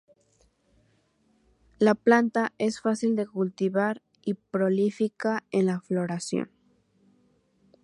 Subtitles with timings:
[1.77, 6.49] La planta es fácil de cultivar y prolífica en la floración.